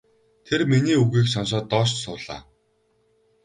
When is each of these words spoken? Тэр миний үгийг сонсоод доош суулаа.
Тэр 0.45 0.61
миний 0.71 0.97
үгийг 1.03 1.27
сонсоод 1.33 1.65
доош 1.71 1.89
суулаа. 2.03 2.41